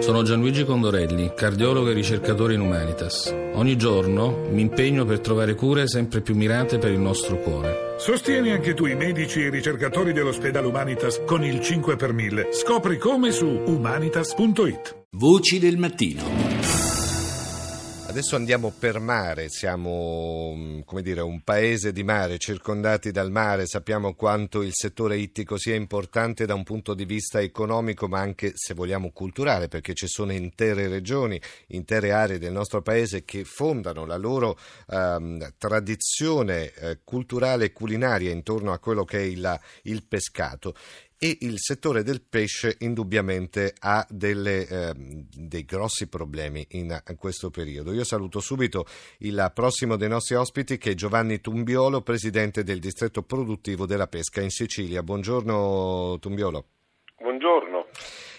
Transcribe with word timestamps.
Sono 0.00 0.22
Gianluigi 0.22 0.64
Condorelli, 0.64 1.32
cardiologo 1.34 1.90
e 1.90 1.92
ricercatore 1.92 2.54
in 2.54 2.60
Humanitas. 2.60 3.34
Ogni 3.54 3.76
giorno 3.76 4.46
mi 4.50 4.62
impegno 4.62 5.04
per 5.04 5.20
trovare 5.20 5.54
cure 5.54 5.88
sempre 5.88 6.20
più 6.20 6.34
mirate 6.34 6.78
per 6.78 6.92
il 6.92 7.00
nostro 7.00 7.38
cuore. 7.38 7.96
Sostieni 7.98 8.50
anche 8.50 8.74
tu 8.74 8.86
i 8.86 8.94
medici 8.94 9.42
e 9.42 9.46
i 9.46 9.50
ricercatori 9.50 10.12
dell'ospedale 10.12 10.66
Humanitas 10.66 11.22
con 11.26 11.44
il 11.44 11.60
5 11.60 11.96
per 11.96 12.12
1000. 12.12 12.48
Scopri 12.52 12.96
come 12.96 13.32
su 13.32 13.46
humanitas.it. 13.46 15.06
Voci 15.10 15.58
del 15.58 15.76
mattino. 15.76 16.87
Adesso 18.08 18.36
andiamo 18.36 18.70
per 18.70 19.00
mare, 19.00 19.50
siamo 19.50 20.54
mm, 20.56 20.80
dire, 21.02 21.20
un 21.20 21.42
paese 21.42 21.92
di 21.92 22.02
mare, 22.02 22.38
circondati 22.38 23.10
dal 23.10 23.30
mare, 23.30 23.66
sappiamo 23.66 24.14
quanto 24.14 24.62
il 24.62 24.70
settore 24.72 25.18
ittico 25.18 25.58
sia 25.58 25.74
importante 25.74 26.46
da 26.46 26.54
un 26.54 26.64
punto 26.64 26.94
di 26.94 27.04
vista 27.04 27.38
economico 27.38 28.08
ma 28.08 28.18
anche 28.18 28.52
se 28.54 28.72
vogliamo 28.72 29.10
culturale 29.12 29.68
perché 29.68 29.92
ci 29.92 30.08
sono 30.08 30.32
intere 30.32 30.88
regioni, 30.88 31.38
intere 31.68 32.10
aree 32.10 32.38
del 32.38 32.50
nostro 32.50 32.80
paese 32.80 33.26
che 33.26 33.44
fondano 33.44 34.06
la 34.06 34.16
loro 34.16 34.58
ehm, 34.88 35.52
tradizione 35.58 36.72
eh, 36.72 36.98
culturale 37.04 37.66
e 37.66 37.72
culinaria 37.72 38.30
intorno 38.30 38.72
a 38.72 38.78
quello 38.78 39.04
che 39.04 39.18
è 39.18 39.24
il, 39.24 39.60
il 39.82 40.02
pescato 40.02 40.74
e 41.18 41.38
il 41.40 41.58
settore 41.58 42.02
del 42.04 42.22
pesce 42.22 42.76
indubbiamente 42.80 43.74
ha 43.80 44.06
delle, 44.08 44.66
eh, 44.66 44.92
dei 44.94 45.64
grossi 45.64 46.08
problemi 46.08 46.64
in, 46.70 46.96
in, 47.08 47.16
questo 47.16 47.50
periodo. 47.50 47.92
Io 47.92 48.04
saluto 48.04 48.38
subito 48.38 48.86
il 49.18 49.50
prossimo 49.52 49.96
dei 49.96 50.08
nostri 50.08 50.36
ospiti 50.36 50.78
che 50.78 50.92
è 50.92 50.94
Giovanni 50.94 51.40
Tumbiolo, 51.40 52.02
presidente 52.02 52.62
del 52.62 52.78
distretto 52.78 53.22
produttivo 53.22 53.84
della 53.84 54.06
pesca 54.06 54.40
in 54.40 54.50
Sicilia. 54.50 55.02
Buongiorno 55.02 56.18
Tumbiolo. 56.20 56.64
Buongiorno. 57.18 57.86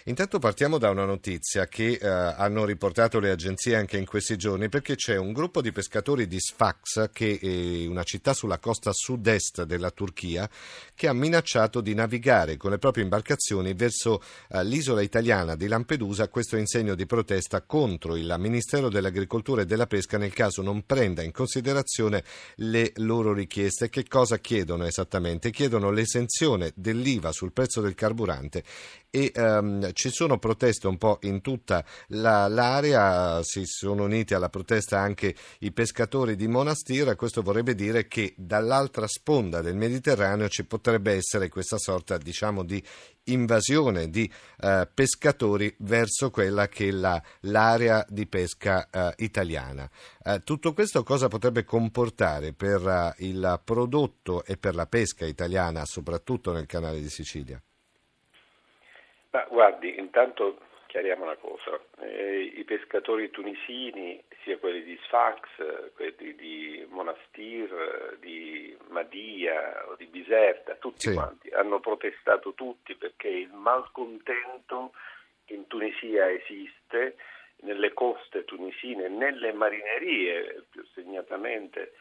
Intanto 0.09 0.39
partiamo 0.39 0.79
da 0.79 0.89
una 0.89 1.05
notizia 1.05 1.67
che 1.67 1.99
eh, 2.01 2.07
hanno 2.07 2.65
riportato 2.65 3.19
le 3.19 3.29
agenzie 3.29 3.75
anche 3.75 3.95
in 3.95 4.07
questi 4.07 4.37
giorni 4.37 4.67
perché 4.67 4.95
c'è 4.95 5.17
un 5.17 5.31
gruppo 5.31 5.61
di 5.61 5.71
pescatori 5.71 6.25
di 6.25 6.39
Sfax, 6.39 7.11
che 7.13 7.37
è 7.39 7.85
una 7.85 8.01
città 8.01 8.33
sulla 8.33 8.57
costa 8.57 8.91
sud-est 8.91 9.65
della 9.65 9.91
Turchia, 9.91 10.49
che 10.95 11.07
ha 11.07 11.13
minacciato 11.13 11.79
di 11.79 11.93
navigare 11.93 12.57
con 12.57 12.71
le 12.71 12.79
proprie 12.79 13.03
imbarcazioni 13.03 13.75
verso 13.75 14.23
eh, 14.49 14.63
l'isola 14.63 15.03
italiana 15.03 15.55
di 15.55 15.67
Lampedusa, 15.67 16.27
questo 16.27 16.57
in 16.57 16.65
segno 16.65 16.95
di 16.95 17.05
protesta 17.05 17.61
contro 17.61 18.15
il 18.15 18.35
Ministero 18.39 18.89
dell'Agricoltura 18.89 19.61
e 19.61 19.67
della 19.67 19.85
Pesca 19.85 20.17
nel 20.17 20.33
caso 20.33 20.63
non 20.63 20.87
prenda 20.87 21.21
in 21.21 21.31
considerazione 21.31 22.23
le 22.55 22.93
loro 22.95 23.31
richieste. 23.31 23.89
Che 23.89 24.07
cosa 24.07 24.39
chiedono 24.39 24.87
esattamente? 24.87 25.51
Chiedono 25.51 25.91
l'esenzione 25.91 26.71
dell'IVA 26.73 27.31
sul 27.31 27.53
prezzo 27.53 27.79
del 27.79 27.93
carburante 27.93 28.63
e 29.11 29.31
ehm, 29.33 29.91
ci 29.99 30.11
sono 30.11 30.39
proteste 30.39 30.87
un 30.87 30.97
po' 30.97 31.17
in 31.23 31.41
tutta 31.41 31.83
la, 32.07 32.47
l'area, 32.47 33.43
si 33.43 33.63
sono 33.65 34.05
uniti 34.05 34.33
alla 34.33 34.47
protesta 34.47 34.97
anche 34.97 35.35
i 35.59 35.73
pescatori 35.73 36.37
di 36.37 36.47
Monastir, 36.47 37.17
questo 37.17 37.41
vorrebbe 37.41 37.75
dire 37.75 38.07
che 38.07 38.33
dall'altra 38.37 39.07
sponda 39.07 39.59
del 39.59 39.75
Mediterraneo 39.75 40.47
ci 40.47 40.63
potrebbe 40.63 41.15
essere 41.15 41.49
questa 41.49 41.77
sorta 41.77 42.17
diciamo 42.17 42.63
di 42.63 42.81
invasione 43.25 44.09
di 44.09 44.31
eh, 44.61 44.87
pescatori 44.93 45.75
verso 45.79 46.31
quella 46.31 46.69
che 46.69 46.87
è 46.87 46.91
la, 46.91 47.21
l'area 47.41 48.05
di 48.07 48.25
pesca 48.25 48.87
eh, 48.89 49.13
italiana. 49.17 49.89
Eh, 50.23 50.43
tutto 50.45 50.71
questo 50.71 51.03
cosa 51.03 51.27
potrebbe 51.27 51.65
comportare 51.65 52.53
per 52.53 52.87
eh, 52.87 53.25
il 53.25 53.59
prodotto 53.65 54.45
e 54.45 54.55
per 54.55 54.75
la 54.75 54.85
pesca 54.85 55.25
italiana, 55.25 55.83
soprattutto 55.83 56.53
nel 56.53 56.67
canale 56.67 57.01
di 57.01 57.09
Sicilia? 57.09 57.61
Ma 59.31 59.45
guardi, 59.49 59.97
intanto 59.99 60.59
chiariamo 60.87 61.23
una 61.23 61.35
cosa, 61.35 61.79
eh, 61.99 62.51
i 62.55 62.63
pescatori 62.63 63.29
tunisini, 63.29 64.21
sia 64.43 64.57
quelli 64.57 64.83
di 64.83 64.99
Sfax, 65.03 65.93
quelli 65.93 66.33
di 66.33 66.85
Monastir, 66.89 68.17
di 68.19 68.75
Madia 68.87 69.87
o 69.87 69.95
di 69.95 70.07
Biserta, 70.07 70.73
tutti 70.75 71.09
sì. 71.09 71.13
quanti, 71.13 71.49
hanno 71.49 71.79
protestato 71.79 72.53
tutti 72.53 72.95
perché 72.95 73.27
il 73.27 73.53
malcontento 73.53 74.93
in 75.47 75.67
Tunisia 75.67 76.27
esiste, 76.31 77.17
nelle 77.61 77.93
coste 77.93 78.45
tunisine, 78.45 79.09
nelle 79.09 79.51
marinerie, 79.51 80.65
più 80.69 80.83
segnatamente 80.93 81.93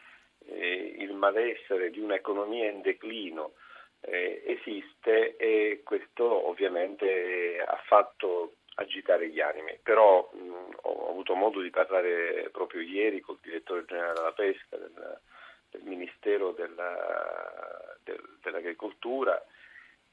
eh, 0.45 0.95
il 0.97 1.13
malessere 1.13 1.91
di 1.91 1.99
un'economia 1.99 2.69
in 2.69 2.81
declino 2.81 3.53
eh, 4.01 4.43
esiste 4.45 5.35
e 5.37 5.81
questo 5.83 6.47
ovviamente 6.47 7.63
ha 7.65 7.81
fatto 7.85 8.53
agitare 8.75 9.29
gli 9.29 9.41
animi, 9.41 9.77
però 9.83 10.29
mh, 10.31 10.77
ho 10.83 11.09
avuto 11.09 11.35
modo 11.35 11.59
di 11.61 11.69
parlare 11.69 12.49
proprio 12.51 12.81
ieri 12.81 13.19
col 13.19 13.39
direttore 13.41 13.85
generale 13.85 14.13
della 14.13 14.31
pesca 14.31 14.77
del, 14.77 15.19
del 15.71 15.81
Ministero 15.83 16.51
della, 16.51 17.97
del, 18.03 18.21
dell'Agricoltura, 18.41 19.43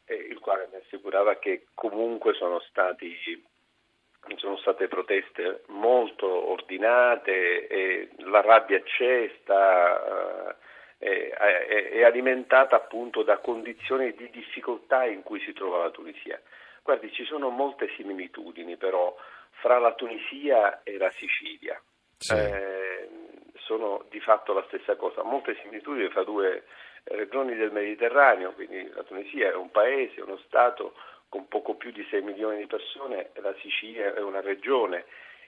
eh, 0.04 0.14
il 0.14 0.38
quale 0.40 0.68
mi 0.70 0.78
assicurava 0.78 1.36
che 1.36 1.66
comunque 1.74 2.34
sono, 2.34 2.58
stati, 2.60 3.16
sono 4.36 4.56
state 4.56 4.88
proteste 4.88 5.62
molto 5.66 6.26
ordinate 6.26 7.68
e 7.68 8.08
la 8.18 8.40
rabbia 8.40 8.82
c'è, 8.82 9.30
sta... 9.42 10.54
Uh, 10.58 10.64
è, 10.98 11.30
è, 11.30 11.90
è 11.90 12.02
alimentata 12.04 12.76
appunto 12.76 13.22
da 13.22 13.38
condizioni 13.38 14.14
di 14.14 14.30
difficoltà 14.30 15.04
in 15.04 15.22
cui 15.22 15.40
si 15.40 15.52
trova 15.52 15.78
la 15.78 15.90
Tunisia. 15.90 16.40
Guardi, 16.82 17.12
ci 17.12 17.24
sono 17.24 17.50
molte 17.50 17.88
similitudini 17.96 18.76
però 18.76 19.16
fra 19.50 19.78
la 19.78 19.92
Tunisia 19.94 20.82
e 20.82 20.96
la 20.98 21.10
Sicilia. 21.10 21.80
Sì. 22.18 22.32
Eh, 22.32 23.08
sono 23.58 24.04
di 24.10 24.20
fatto 24.20 24.52
la 24.52 24.64
stessa 24.68 24.94
cosa, 24.96 25.22
molte 25.22 25.56
similitudini 25.60 26.08
fra 26.08 26.22
due 26.22 26.64
regioni 27.04 27.54
del 27.56 27.72
Mediterraneo, 27.72 28.52
quindi 28.52 28.88
la 28.94 29.02
Tunisia 29.02 29.50
è 29.50 29.54
un 29.54 29.70
paese, 29.70 30.20
uno 30.20 30.38
Stato 30.38 30.94
con 31.28 31.48
poco 31.48 31.74
più 31.74 31.90
di 31.90 32.06
6 32.08 32.22
milioni 32.22 32.58
di 32.58 32.66
persone 32.66 33.30
e 33.32 33.40
la 33.40 33.54
Sicilia 33.60 34.14
è 34.14 34.20
una 34.20 34.40
regione 34.40 35.04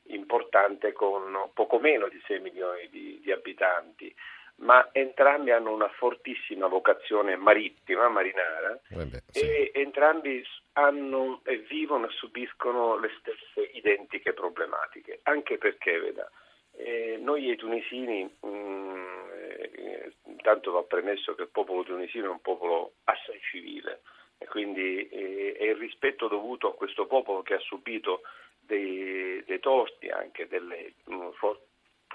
importante 0.08 0.92
con 0.92 1.50
poco 1.54 1.78
meno 1.78 2.08
di 2.08 2.20
6 2.26 2.40
milioni 2.40 2.88
di, 2.88 3.20
di 3.22 3.30
abitanti 3.30 4.12
ma 4.58 4.88
entrambi 4.92 5.50
hanno 5.50 5.72
una 5.72 5.88
fortissima 5.88 6.66
vocazione 6.66 7.36
marittima, 7.36 8.08
marinara, 8.08 8.80
eh 8.90 9.04
beh, 9.04 9.22
sì. 9.30 9.40
e 9.40 9.70
entrambi 9.74 10.44
hanno, 10.72 11.40
e 11.44 11.58
vivono 11.58 12.06
e 12.06 12.12
subiscono 12.12 12.98
le 12.98 13.10
stesse 13.20 13.70
identiche 13.72 14.32
problematiche, 14.32 15.20
anche 15.24 15.58
perché, 15.58 15.98
veda, 15.98 16.30
eh, 16.76 17.18
noi 17.20 17.50
i 17.50 17.56
tunisini, 17.56 18.24
mh, 18.40 18.48
mm, 18.48 19.28
eh, 19.32 20.12
intanto 20.26 20.72
va 20.72 20.82
premesso 20.82 21.34
che 21.34 21.42
il 21.42 21.50
popolo 21.50 21.84
tunisino 21.84 22.26
è 22.26 22.30
un 22.30 22.40
popolo 22.40 22.94
assai 23.04 23.40
civile, 23.50 24.02
e 24.38 24.46
quindi 24.46 25.08
eh, 25.08 25.54
è 25.56 25.64
il 25.64 25.76
rispetto 25.76 26.26
dovuto 26.26 26.68
a 26.68 26.74
questo 26.74 27.06
popolo 27.06 27.42
che 27.42 27.54
ha 27.54 27.60
subito 27.60 28.22
dei, 28.58 29.42
dei 29.44 29.60
torti, 29.60 30.08
anche 30.08 30.48
delle 30.48 30.94
mh, 31.04 31.14
mm, 31.14 31.30
for- 31.32 31.60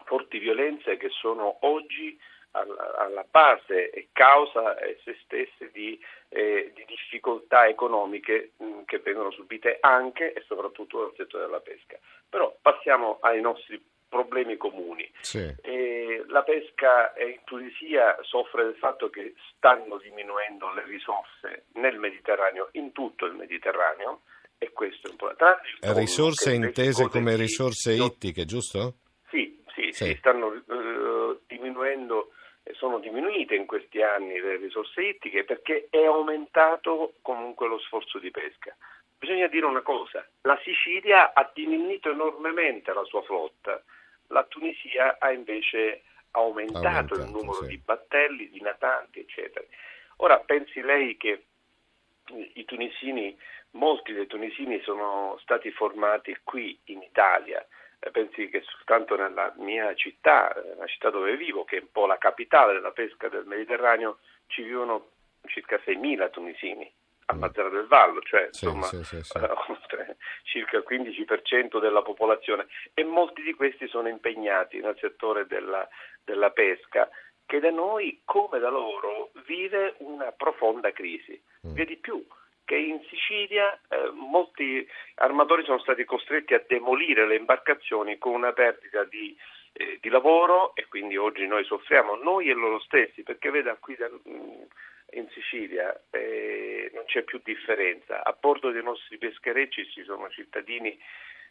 forti 0.06 0.40
violenze 0.40 0.98
che 0.98 1.10
sono 1.10 1.58
oggi 1.62 2.18
alla, 2.54 3.26
base 3.30 3.90
e 3.90 4.10
causa 4.12 4.78
eh, 4.78 5.00
se 5.04 5.18
stesse 5.24 5.72
di, 5.72 6.00
eh, 6.30 6.72
di 6.76 6.86
difficoltà 6.86 7.68
economiche 7.68 8.52
mh, 8.58 8.66
mm, 8.66 8.80
che 8.86 9.00
vengono 9.00 9.32
subite 9.32 9.78
anche 9.82 10.34
e 10.34 10.44
soprattutto 10.48 11.00
dal 11.00 11.14
settore 11.18 11.46
della 11.46 11.60
pesca. 11.60 11.98
Però 12.30 12.56
passiamo 12.62 13.18
ai 13.22 13.42
nostri 13.42 13.82
problemi 14.08 14.58
comuni. 14.58 15.12
Sì. 15.22 15.52
Eh, 15.62 16.24
la 16.28 16.44
pesca 16.44 17.14
in 17.18 17.40
Tunisia 17.46 18.16
soffre 18.22 18.64
del 18.64 18.76
fatto 18.76 19.10
che 19.10 19.34
stanno 19.56 19.98
diminuendo 19.98 20.72
le 20.72 20.84
risorse 20.86 21.66
nel 21.74 21.98
Mediterraneo, 21.98 22.70
in 22.74 22.92
tutto 22.92 23.26
il 23.26 23.34
Mediterraneo, 23.34 24.22
e 24.60 24.72
questo 24.72 25.08
è 25.08 25.10
un 25.10 25.16
problema. 25.16 25.60
Risorse 26.00 26.54
intese 26.54 27.08
come 27.10 27.36
risorse 27.36 27.94
ittiche, 27.94 28.46
giusto? 28.46 28.98
Sì, 29.94 30.06
sì 30.06 30.16
stanno 30.16 30.48
uh, 30.48 31.40
diminuendo 31.48 32.32
sono 32.72 33.00
diminuite 33.00 33.56
in 33.56 33.66
questi 33.66 34.02
anni 34.02 34.40
le 34.40 34.56
risorse 34.56 35.02
ittiche 35.02 35.44
perché 35.44 35.88
è 35.90 36.06
aumentato 36.06 37.16
comunque 37.22 37.68
lo 37.68 37.78
sforzo 37.80 38.20
di 38.20 38.32
pesca. 38.32 38.76
Bisogna 39.18 39.48
dire 39.48 39.66
una 39.66 39.82
cosa, 39.82 40.26
la 40.42 40.60
Sicilia 40.64 41.34
ha 41.34 41.50
diminuito 41.54 42.12
enormemente 42.12 42.94
la 42.94 43.04
sua 43.06 43.22
flotta, 43.24 43.82
la 44.28 44.44
Tunisia 44.44 45.18
ha 45.20 45.32
invece 45.32 46.04
aumentato, 46.32 46.88
aumentato 46.88 47.14
il 47.16 47.30
numero 47.30 47.62
sì. 47.64 47.68
di 47.68 47.78
battelli, 47.78 48.50
di 48.50 48.62
natanti, 48.62 49.20
eccetera. 49.20 49.66
Ora 50.18 50.40
pensi 50.40 50.82
lei 50.82 51.16
che 51.18 51.46
i 52.54 52.66
tunisini, 52.66 53.38
molti 53.72 54.14
dei 54.14 54.28
tunisini 54.28 54.82
sono 54.82 55.38
stati 55.42 55.72
formati 55.72 56.38
qui 56.44 56.78
in 56.86 57.02
Italia, 57.02 57.62
eh, 57.62 57.83
pensi 58.12 58.50
che 58.50 58.62
soltanto 58.64 59.16
nella 59.16 59.54
mia 59.58 59.94
città, 59.96 60.54
eh, 60.54 60.76
la 60.76 60.86
città 60.88 61.10
dove 61.10 61.36
vivo, 61.38 61.64
che 61.64 61.78
è 61.78 61.82
un 61.82 61.92
po' 61.92 62.06
la 62.06 62.18
capitale 62.18 62.74
della 62.74 62.92
pesca 62.92 63.30
del 63.30 63.46
Mediterraneo, 63.46 64.20
ci 64.48 64.64
vivono 64.64 65.10
circa 65.46 65.78
6.000 65.78 66.30
tunisini. 66.30 66.92
a 67.26 67.36
Mazzara 67.36 67.70
del 67.70 67.88
Vallo, 67.88 68.22
cioè 68.22 68.50
Sì, 68.52 68.66
insomma 68.66 68.86
sì, 68.86 69.02
sì, 69.04 69.22
oltre 69.70 70.18
circa 70.44 70.78
il 70.78 70.84
15% 70.86 71.80
della 71.80 72.02
popolazione 72.02 72.68
e 72.94 73.06
molti 73.06 73.42
di 73.42 73.54
questi 73.54 73.88
sono 73.88 74.10
impegnati 74.10 74.82
nel 74.82 74.98
settore 75.00 75.48
della, 75.48 75.88
della 76.26 76.50
pesca 76.50 77.10
che 77.46 77.60
da 77.62 77.72
noi 77.72 78.22
come 78.26 78.60
da 78.60 78.70
loro 78.70 79.32
vive 79.46 79.96
una 80.00 80.34
profonda 80.34 80.92
crisi. 80.92 81.42
Mm. 81.66 81.74
Vi 81.74 81.82
è 81.82 81.86
di 81.86 81.98
più 81.98 82.26
che 82.66 82.76
in 82.76 83.02
Sicilia 83.10 83.74
eh, 83.90 84.12
molti 84.14 84.88
armatori 85.16 85.64
sono 85.64 85.80
stati 85.80 86.06
costretti 86.06 86.54
a 86.54 86.64
demolire 86.68 87.28
le 87.28 87.36
imbarcazioni 87.36 88.18
con 88.18 88.34
una 88.34 88.54
perdita 88.54 89.04
di, 89.04 89.36
eh, 89.74 89.98
di 90.02 90.10
lavoro 90.10 90.76
e 90.76 90.88
quindi 90.88 91.18
oggi 91.18 91.46
noi 91.46 91.64
soffriamo, 91.66 92.16
noi 92.16 92.50
e 92.50 92.54
loro 92.54 92.80
stessi, 92.80 93.24
perché 93.24 93.50
veda 93.50 93.76
qui 93.76 93.96
da- 93.96 94.10
mm, 94.10 94.62
in 95.14 95.28
Sicilia 95.30 95.94
eh, 96.12 96.90
non 96.94 97.04
c'è 97.06 97.24
più 97.24 97.40
differenza. 97.44 98.24
A 98.24 98.36
bordo 98.40 98.72
dei 98.72 98.84
nostri 98.84 99.18
pescherecci 99.18 99.90
ci 99.90 100.04
sono 100.04 100.30
cittadini 100.30 100.98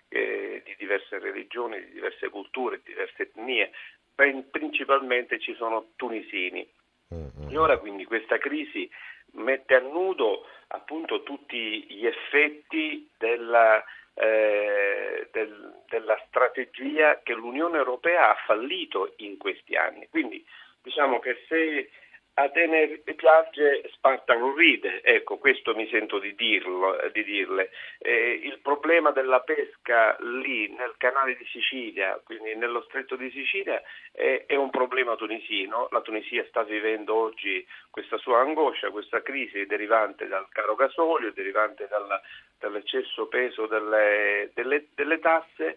eh, 0.09 0.63
di 0.65 0.75
diverse 0.79 1.19
religioni, 1.19 1.79
di 1.85 1.93
diverse 1.93 2.29
culture, 2.29 2.81
di 2.83 2.93
diverse 2.93 3.23
etnie, 3.23 3.71
Prin- 4.15 4.51
principalmente 4.51 5.39
ci 5.39 5.55
sono 5.55 5.93
tunisini. 5.97 6.69
Mm, 7.15 7.45
mm. 7.45 7.51
E 7.51 7.57
ora 7.57 7.79
quindi 7.79 8.05
questa 8.05 8.39
crisi 8.39 8.91
mette 9.33 9.75
a 9.75 9.81
nudo 9.81 10.47
appunto 10.73 11.23
tutti 11.23 11.85
gli 11.89 12.07
effetti 12.07 13.09
della, 13.19 13.83
eh, 14.15 15.29
del- 15.33 15.83
della 15.89 16.21
strategia 16.27 17.21
che 17.23 17.35
l'Unione 17.35 17.79
Europea 17.79 18.31
ha 18.31 18.43
fallito 18.47 19.15
in 19.19 19.37
questi 19.39 19.77
anni. 19.77 20.09
Quindi 20.09 20.45
diciamo 20.83 21.19
che 21.21 21.45
se 21.49 21.91
Atene 22.35 23.03
piange, 23.15 23.83
Sparta 23.93 24.35
non 24.35 24.57
ride, 24.57 25.03
ecco 25.03 25.37
questo 25.37 25.75
mi 25.75 25.87
sento 25.89 26.19
di, 26.19 26.35
dirlo, 26.35 26.97
di 27.13 27.23
dirle. 27.25 27.71
Eh, 27.99 28.41
il 28.43 28.59
problema 28.61 29.11
della 29.11 29.41
pesca 29.41 30.17
lì 30.21 30.67
nel 30.75 30.95
canale 30.97 31.37
di 31.37 31.45
Sicilia, 31.45 32.19
quindi 32.25 32.55
nello 32.55 32.81
stretto 32.85 33.17
di 33.17 33.31
Sicilia, 33.31 33.83
è, 34.13 34.45
è 34.47 34.57
un 34.57 34.71
problema 34.71 35.15
tunisino. 35.15 35.89
La 35.91 36.01
Tunisia 36.01 36.43
sta 36.49 36.63
vivendo 36.63 37.15
oggi 37.15 37.67
questa 37.91 38.17
sua 38.17 38.41
angoscia, 38.41 38.91
questa 38.91 39.21
crisi 39.23 39.67
derivante 39.67 40.27
dal 40.27 40.49
caro 40.49 40.75
gasolio, 40.75 41.33
derivante 41.33 41.87
dalla- 41.87 42.21
dall'eccesso 42.59 43.27
peso 43.27 43.67
delle, 43.67 44.51
delle- 44.55 44.87
delle 44.95 45.19
tasse. 45.19 45.77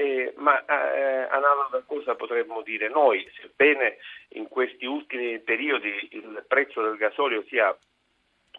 Eh, 0.00 0.32
ma 0.38 0.64
eh, 0.64 1.28
analoga 1.28 1.82
cosa 1.84 2.14
potremmo 2.14 2.62
dire 2.62 2.88
noi, 2.88 3.22
sebbene 3.38 3.98
in 4.28 4.48
questi 4.48 4.86
ultimi 4.86 5.38
periodi 5.40 6.08
il 6.12 6.42
prezzo 6.48 6.80
del 6.80 6.96
gasolio 6.96 7.44
sia 7.48 7.76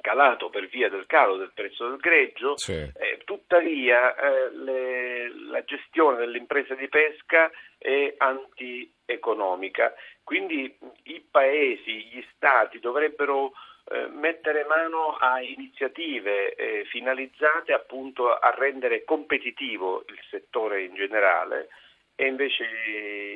calato 0.02 0.50
per 0.50 0.68
via 0.68 0.90
del 0.90 1.06
calo 1.06 1.38
del 1.38 1.52
prezzo 1.54 1.88
del 1.88 1.98
greggio, 2.00 2.58
Sì. 2.58 2.74
eh, 2.74 3.20
tuttavia 3.24 4.16
eh, 4.16 4.50
le- 4.56 5.30
la 5.50 5.64
gestione 5.64 6.18
dell'impresa 6.18 6.74
di 6.76 6.88
pesca 6.90 7.50
è 7.78 8.14
antieconomica, 8.18 9.94
quindi 10.24 10.78
i 11.04 11.26
paesi, 11.30 12.06
gli 12.12 12.24
stati 12.36 12.80
dovrebbero 12.80 13.52
eh, 13.92 14.08
mettere 14.08 14.64
mano 14.66 15.18
a 15.18 15.42
iniziative 15.42 16.54
eh, 16.54 16.86
finalizzate 16.86 17.74
appunto 17.74 18.32
a 18.34 18.54
rendere 18.58 19.04
competitivo 19.04 20.04
il 20.08 20.20
settore 20.30 20.84
in 20.84 20.94
generale 20.94 21.70
e 22.16 22.28
invece 22.28 22.66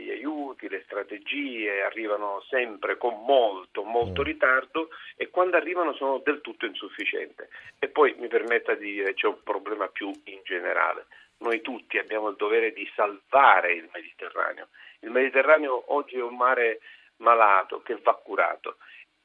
gli 0.01 0.12
aiuti, 0.12 0.69
le 0.69 0.83
strategie 0.86 1.81
arrivano 1.81 2.44
sempre 2.50 2.98
con 2.98 3.24
molto, 3.25 3.83
molto 3.83 4.22
Mm. 4.22 4.25
ritardo 4.25 4.89
e 5.16 5.30
quando 5.30 5.57
arrivano 5.57 5.94
sono 5.94 6.19
del 6.19 6.42
tutto 6.42 6.66
insufficienti. 6.66 7.44
E 7.80 7.88
poi 7.88 8.16
mi 8.18 8.27
permetta 8.27 8.75
di 8.75 8.94
dire 8.94 9.13
c'è 9.13 9.27
un 9.27 9.42
problema 9.44 9.88
più 9.88 10.12
in 10.25 10.39
generale. 10.44 11.07
Noi 11.38 11.62
tutti 11.62 11.98
abbiamo 11.98 12.30
il 12.30 12.36
dovere 12.36 12.72
di 12.74 12.89
salvare 12.95 13.74
il 13.74 13.89
Mediterraneo. 13.94 14.68
Il 15.00 15.10
Mediterraneo 15.10 15.94
oggi 15.94 16.18
è 16.18 16.22
un 16.22 16.36
mare 16.36 16.80
malato 17.18 17.81
che 17.81 17.98
va 18.04 18.13
curato 18.16 18.77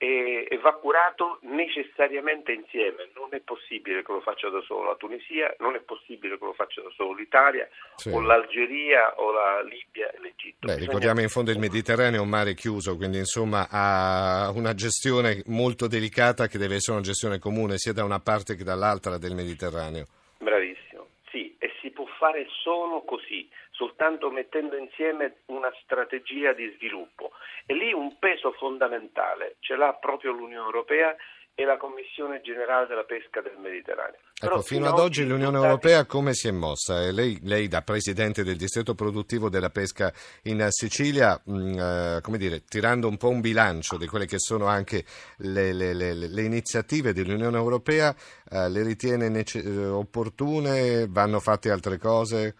e, 0.02 0.48
va 0.62 0.72
curato 0.76 1.38
necessariamente 1.42 2.52
insieme. 2.52 3.10
Non 3.14 3.28
è 3.32 3.40
possibile 3.40 4.02
che 4.02 4.12
lo 4.12 4.22
faccia 4.22 4.48
da 4.48 4.62
solo 4.62 4.88
la 4.88 4.94
Tunisia, 4.96 5.54
non 5.58 5.74
è 5.74 5.80
possibile 5.80 6.38
che 6.38 6.44
lo 6.44 6.54
faccia 6.54 6.80
da 6.80 6.88
solo 6.96 7.12
l'Italia 7.12 7.68
Sì. 7.96 8.08
o 8.08 8.20
l'Algeria 8.22 9.12
o 9.20 9.30
la 9.30 9.62
Libia 9.62 10.10
e 10.10 10.18
l'Egitto. 10.20 10.56
Beh, 10.60 10.66
Bisogna- 10.68 10.84
ricordiamo 10.86 11.20
in 11.20 11.28
fondo 11.28 11.50
il 11.50 11.58
Mediterraneo 11.58 12.20
è 12.20 12.22
un 12.22 12.30
mare 12.30 12.54
chiuso, 12.54 12.96
quindi 12.96 13.18
insomma 13.18 13.68
ha 13.70 14.50
una 14.54 14.72
gestione 14.74 15.42
molto 15.46 15.86
delicata 15.86 16.46
che 16.46 16.56
deve 16.56 16.76
essere 16.76 16.96
una 16.96 17.04
gestione 17.06 17.38
comune 17.38 17.76
sia 17.76 17.92
da 17.92 18.02
una 18.02 18.20
parte 18.20 18.56
che 18.56 18.64
dall'altra 18.64 19.18
del 19.18 19.34
Mediterraneo. 19.34 20.06
Bravissimo, 20.38 21.08
sì, 21.30 21.54
e 21.58 21.70
si 21.82 21.90
può 21.90 22.06
fare 22.20 22.46
solo 22.62 23.00
così, 23.00 23.48
soltanto 23.70 24.30
mettendo 24.30 24.76
insieme 24.76 25.38
una 25.46 25.72
strategia 25.82 26.52
di 26.52 26.70
sviluppo. 26.76 27.30
E 27.64 27.72
lì 27.72 27.94
un 27.94 28.18
peso 28.18 28.52
fondamentale 28.52 29.56
ce 29.60 29.74
l'ha 29.74 29.94
proprio 29.94 30.32
l'Unione 30.32 30.66
Europea 30.66 31.16
e 31.54 31.64
la 31.64 31.76
Commissione 31.76 32.40
Generale 32.42 32.86
della 32.86 33.04
Pesca 33.04 33.42
del 33.42 33.56
Mediterraneo. 33.58 34.18
Però 34.40 34.54
Ecco, 34.54 34.62
fino 34.62 34.86
fino 34.86 34.94
ad 34.94 34.98
oggi 34.98 35.22
l'Unione 35.22 35.58
risultati- 35.58 35.66
Europea 35.66 36.04
come 36.06 36.32
si 36.32 36.48
è 36.48 36.50
mossa? 36.52 37.02
E 37.02 37.12
lei, 37.12 37.38
lei 37.42 37.68
da 37.68 37.82
presidente 37.82 38.42
del 38.42 38.56
distretto 38.56 38.94
produttivo 38.94 39.50
della 39.50 39.68
pesca 39.68 40.10
in 40.44 40.66
Sicilia, 40.70 41.38
mh, 41.44 41.78
eh, 41.78 42.18
come 42.22 42.38
dire, 42.38 42.64
tirando 42.64 43.08
un 43.08 43.18
po' 43.18 43.28
un 43.28 43.40
bilancio 43.42 43.98
di 43.98 44.06
quelle 44.06 44.24
che 44.26 44.38
sono 44.38 44.66
anche 44.66 45.04
le, 45.38 45.72
le- 45.74 45.92
le- 45.92 46.14
le 46.14 46.42
iniziative 46.42 47.12
dell'Unione 47.12 47.58
Europea, 47.58 48.14
eh, 48.50 48.68
le 48.70 48.82
ritiene 48.82 49.28
nece- 49.28 49.62
eh, 49.62 49.86
opportune? 49.86 51.06
Vanno 51.10 51.40
fatte 51.40 51.70
altre 51.70 51.98
cose? 51.98 52.54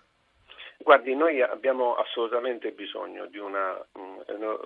Guardi, 0.91 1.15
noi 1.15 1.41
abbiamo 1.41 1.95
assolutamente 1.95 2.73
bisogno 2.73 3.27
di 3.27 3.39
una 3.39 3.79
mm, 3.97 4.19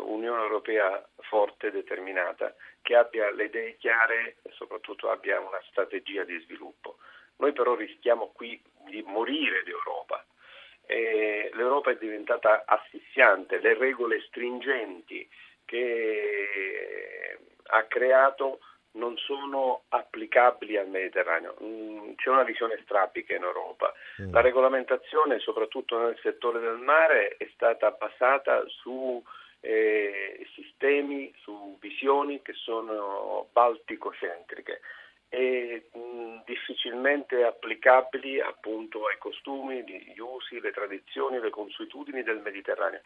Unione 0.06 0.40
Europea 0.40 1.06
forte 1.16 1.66
e 1.66 1.70
determinata, 1.70 2.54
che 2.80 2.96
abbia 2.96 3.30
le 3.30 3.44
idee 3.44 3.76
chiare 3.76 4.36
e 4.40 4.50
soprattutto 4.54 5.10
abbia 5.10 5.38
una 5.38 5.60
strategia 5.68 6.24
di 6.24 6.40
sviluppo. 6.40 6.96
Noi 7.36 7.52
però 7.52 7.74
rischiamo 7.74 8.32
qui 8.32 8.58
di 8.86 9.02
morire 9.02 9.64
d'Europa. 9.64 10.24
E 10.86 11.50
L'Europa 11.52 11.90
è 11.90 11.96
diventata 11.98 12.62
asfissiante, 12.64 13.58
le 13.58 13.74
regole 13.74 14.22
stringenti 14.22 15.28
che 15.66 17.38
ha 17.64 17.82
creato 17.82 18.60
non 18.94 19.16
sono 19.16 19.82
applicabili 19.88 20.76
al 20.76 20.88
Mediterraneo. 20.88 21.56
Mm, 21.62 22.14
C'è 22.14 22.28
una 22.30 22.42
visione 22.42 22.78
strabica 22.82 23.34
in 23.34 23.42
Europa. 23.42 23.92
La 24.30 24.40
regolamentazione, 24.40 25.38
soprattutto 25.38 25.98
nel 25.98 26.18
settore 26.22 26.60
del 26.60 26.78
mare, 26.78 27.36
è 27.36 27.48
stata 27.54 27.90
basata 27.90 28.62
su 28.68 29.22
eh, 29.60 30.46
sistemi, 30.54 31.32
su 31.38 31.76
visioni 31.80 32.42
che 32.42 32.52
sono 32.52 33.48
balticocentriche 33.52 34.80
e 35.28 35.88
mh, 35.92 36.42
difficilmente 36.44 37.42
applicabili 37.44 38.40
appunto 38.40 39.06
ai 39.06 39.18
costumi, 39.18 39.82
gli 39.82 40.18
usi, 40.18 40.60
le 40.60 40.70
tradizioni, 40.70 41.40
le 41.40 41.50
consuetudini 41.50 42.22
del 42.22 42.40
Mediterraneo. 42.40 43.00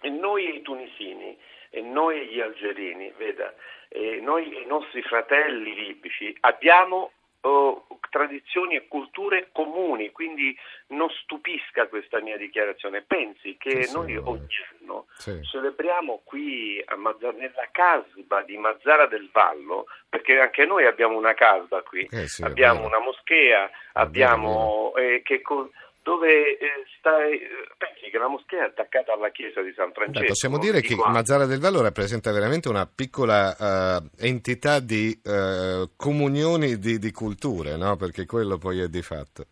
E 0.00 0.08
noi 0.08 0.56
i 0.56 0.62
tunisini 0.62 1.38
e 1.70 1.80
noi 1.80 2.26
gli 2.26 2.40
algerini, 2.40 3.12
veda, 3.16 3.54
e 3.88 4.20
noi 4.20 4.52
e 4.54 4.60
i 4.62 4.66
nostri 4.66 5.02
fratelli 5.02 5.74
libici 5.74 6.36
abbiamo 6.40 7.12
oh, 7.42 7.86
tradizioni 8.10 8.74
e 8.76 8.86
culture 8.88 9.48
comuni, 9.52 10.10
quindi 10.10 10.54
non 10.88 11.08
stupisca 11.10 11.86
questa 11.86 12.20
mia 12.20 12.36
dichiarazione. 12.36 13.02
Pensi 13.02 13.56
che 13.56 13.84
Sì, 13.84 13.92
noi 13.94 14.16
ogni 14.16 14.46
anno 14.80 15.06
Sì. 15.14 15.42
celebriamo 15.44 16.20
qui 16.24 16.82
a 16.84 16.96
Mazza- 16.96 17.30
nella 17.32 17.68
casba 17.70 18.42
di 18.42 18.56
Mazzara 18.58 19.06
del 19.06 19.30
Vallo, 19.32 19.86
perché 20.08 20.38
anche 20.38 20.66
noi 20.66 20.84
abbiamo 20.86 21.16
una 21.16 21.34
casba 21.34 21.82
qui, 21.82 22.06
Eh 22.10 22.26
sì, 22.26 22.42
abbiamo 22.42 22.84
una 22.84 22.98
moschea, 22.98 23.70
abbiamo 23.94 24.92
eh, 24.96 25.22
che 25.24 25.40
co- 25.40 25.70
dove 26.02 26.58
eh, 26.58 26.84
sta, 26.98 27.24
eh, 27.26 27.40
pensi 27.76 28.10
che 28.10 28.18
la 28.18 28.28
moschea 28.28 28.64
è 28.64 28.66
attaccata 28.66 29.12
alla 29.12 29.30
chiesa 29.30 29.60
di 29.62 29.72
San 29.74 29.92
Francesco. 29.92 30.20
Beh, 30.20 30.26
possiamo 30.26 30.58
dire 30.58 30.80
di 30.80 30.88
che 30.88 30.94
qua. 30.94 31.10
Mazzara 31.10 31.46
del 31.46 31.60
Vallo 31.60 31.82
rappresenta 31.82 32.32
veramente 32.32 32.68
una 32.68 32.86
piccola 32.86 33.56
eh, 33.56 34.26
entità 34.26 34.80
di 34.80 35.18
eh, 35.22 35.90
comunioni 35.96 36.78
di, 36.78 36.98
di 36.98 37.10
culture, 37.12 37.76
no? 37.76 37.96
perché 37.96 38.26
quello 38.26 38.58
poi 38.58 38.80
è 38.80 38.88
di 38.88 39.02
fatto. 39.02 39.46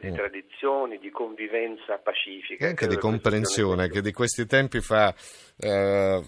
Di 0.00 0.10
Mm. 0.10 0.14
tradizioni, 0.14 0.98
di 0.98 1.10
convivenza 1.10 1.98
pacifica. 1.98 2.64
E 2.64 2.68
anche 2.68 2.86
di 2.86 2.96
comprensione, 2.96 3.88
che 3.88 4.00
di 4.00 4.12
questi 4.12 4.46
tempi 4.46 4.80
fa 4.80 5.14
eh, 5.62 6.22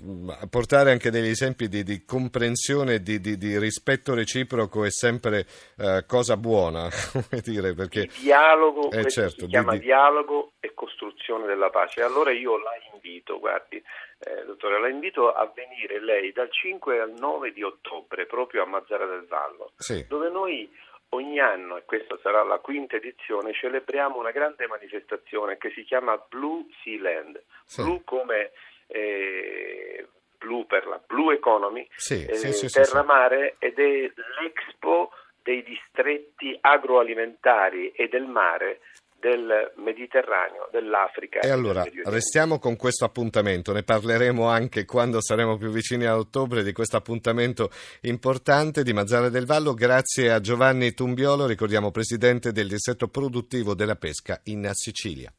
portare 0.51 0.91
anche 0.93 1.11
degli 1.11 1.29
esempi 1.29 1.69
di, 1.69 1.83
di 1.83 2.05
comprensione, 2.05 3.01
di, 3.03 3.19
di- 3.21 3.39
di 3.39 3.59
rispetto 3.59 4.15
reciproco 4.15 4.85
è 4.85 4.91
sempre 4.91 5.47
eh, 5.79 6.05
cosa 6.07 6.37
buona, 6.37 6.89
come 7.13 7.41
dire, 7.43 7.75
perché 7.75 8.01
Il 8.01 8.11
dialogo, 8.21 8.91
Eh, 8.91 9.09
certo, 9.11 9.41
si 9.43 9.47
chiama 9.47 9.73
di- 9.73 9.81
dialogo 9.81 10.53
e 10.61 10.73
costruzione 10.75 11.47
della 11.47 11.71
pace. 11.71 12.03
Allora 12.03 12.31
io 12.33 12.59
la 12.59 12.73
invito, 12.93 13.39
guardi, 13.39 13.77
eh, 13.77 14.45
dottore, 14.47 14.79
la 14.81 14.89
invito 14.89 15.33
a 15.33 15.51
venire 15.55 16.01
lei 16.05 16.33
dal 16.33 16.51
5 16.53 17.01
al 17.01 17.13
9 17.19 17.53
di 17.53 17.63
ottobre 17.63 18.27
proprio 18.27 18.63
a 18.63 18.67
Mazzara 18.67 19.07
del 19.07 19.25
Vallo, 19.29 19.73
Sì. 19.77 20.05
dove 20.09 20.29
noi 20.31 20.71
ogni 21.15 21.41
anno, 21.41 21.77
e 21.77 21.85
questa 21.85 22.19
sarà 22.23 22.43
la 22.43 22.59
quinta 22.59 22.97
edizione, 22.97 23.53
celebriamo 23.53 24.19
una 24.19 24.31
grande 24.31 24.67
manifestazione 24.67 25.59
che 25.59 25.71
si 25.71 25.85
chiama 25.85 26.17
Blue 26.29 26.67
Sea 26.83 27.01
Land. 27.01 27.43
Sì. 27.65 27.83
Blu 27.83 28.03
come 28.05 28.53
eh, 28.87 30.07
blu 30.39 30.67
per 30.67 30.87
la 30.87 31.01
Blue 31.05 31.35
Economy, 31.35 31.87
Sì, 31.95 32.25
eh, 32.27 32.35
sì, 32.35 32.69
terra 32.69 33.03
mare 33.03 33.57
ed 33.59 33.79
è 33.79 34.11
l'Expo 34.41 35.13
dei 35.43 35.63
distretti 35.63 36.57
agroalimentari 36.61 37.91
e 37.93 38.09
del 38.09 38.27
mare 38.27 38.81
del 39.23 39.73
Mediterraneo, 39.77 40.69
dell'Africa. 40.73 41.39
E 41.39 41.43
del 41.43 41.53
allora 41.53 41.83
Oriente. 41.83 42.11
restiamo 42.11 42.59
con 42.59 42.75
questo 42.75 43.05
appuntamento, 43.05 43.73
ne 43.73 43.85
parleremo 43.85 44.49
anche 44.49 44.85
quando 44.85 45.23
saremo 45.23 45.57
più 45.57 45.71
vicini 45.71 46.07
a 46.07 46.19
ottobre 46.19 46.65
di 46.65 46.73
questo 46.73 46.97
appuntamento 46.97 47.71
importante 48.01 48.83
di 48.83 48.93
Mazzara 48.93 49.29
del 49.29 49.47
Vallo. 49.47 49.75
Grazie 49.75 50.33
a 50.33 50.41
Giovanni 50.41 50.93
Tumbiolo, 50.93 51.47
ricordiamo 51.47 51.93
presidente 51.93 52.51
del 52.51 52.67
distretto 52.67 53.07
produttivo 53.07 53.75
della 53.75 53.95
pesca 53.95 54.41
in 54.45 54.69
Sicilia. 54.73 55.33